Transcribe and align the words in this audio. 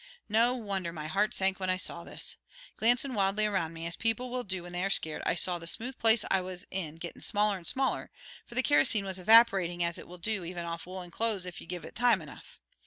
No 0.29 0.55
wonder 0.55 0.91
my 0.91 1.05
heart 1.05 1.35
sank 1.35 1.59
when 1.59 1.69
I 1.69 1.77
saw 1.77 2.03
this. 2.03 2.35
Glancin' 2.75 3.13
wildly 3.13 3.45
around 3.45 3.73
me, 3.73 3.85
as 3.85 3.95
people 3.95 4.31
will 4.31 4.43
do 4.43 4.63
when 4.63 4.71
they 4.71 4.83
are 4.83 4.89
scared, 4.89 5.21
I 5.27 5.35
saw 5.35 5.59
the 5.59 5.67
smooth 5.67 5.99
place 5.99 6.25
I 6.31 6.41
was 6.41 6.65
in 6.71 6.95
gettin' 6.95 7.21
smaller 7.21 7.57
and 7.57 7.67
smaller, 7.67 8.09
for 8.43 8.55
the 8.55 8.63
kerosene 8.63 9.05
was 9.05 9.19
evaporating 9.19 9.83
as 9.83 9.99
it 9.99 10.07
will 10.07 10.17
do 10.17 10.43
even 10.43 10.65
off 10.65 10.87
woolen 10.87 11.11
clothes 11.11 11.45
if 11.45 11.61
you 11.61 11.67
give 11.67 11.85
it 11.85 11.93
time 11.93 12.19
enough. 12.19 12.59